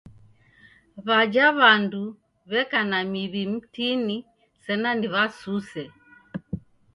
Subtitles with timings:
[1.05, 2.03] W'aja w'andu
[2.49, 4.17] w'eka na miw'i mtini
[4.63, 5.83] sena ni w'asuse.